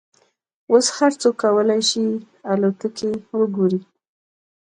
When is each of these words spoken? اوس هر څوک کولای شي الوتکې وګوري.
اوس 0.71 0.85
هر 0.97 1.11
څوک 1.21 1.35
کولای 1.43 1.81
شي 1.89 2.05
الوتکې 2.51 3.11
وګوري. 3.39 3.81